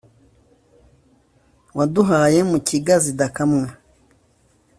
[1.77, 3.67] waduhaye mukiga zigakamwa.